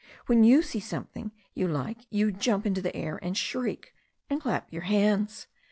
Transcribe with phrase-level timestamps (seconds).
[0.25, 3.93] When you see something you like you jump into the air, and shriek,
[4.31, 5.45] and clap your hands.